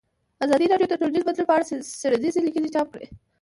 ازادي 0.43 0.65
راډیو 0.71 0.89
د 0.89 0.93
ټولنیز 0.99 1.23
بدلون 1.25 1.47
په 1.47 1.53
اړه 1.55 1.65
څېړنیزې 1.99 2.39
لیکنې 2.45 2.69
چاپ 2.75 2.87
کړي. 2.93 3.07